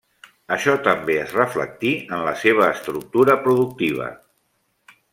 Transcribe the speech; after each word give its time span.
Això 0.53 0.71
també 0.87 1.17
es 1.25 1.35
reflectí 1.35 1.93
en 2.17 2.25
la 2.29 2.33
seva 2.47 2.73
estructura 2.79 3.39
productiva. 3.47 4.13